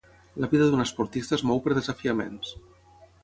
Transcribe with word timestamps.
La 0.43 0.47
vida 0.53 0.69
d’un 0.69 0.83
esportista 0.83 1.37
es 1.37 1.45
mou 1.51 1.61
per 1.67 1.77
desafiaments. 1.79 2.55